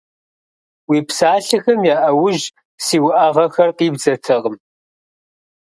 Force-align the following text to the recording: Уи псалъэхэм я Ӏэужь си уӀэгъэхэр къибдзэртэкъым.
Уи 0.89 0.99
псалъэхэм 1.07 1.79
я 1.93 1.97
Ӏэужь 2.15 2.45
си 2.85 2.97
уӀэгъэхэр 3.05 3.69
къибдзэртэкъым. 3.77 4.55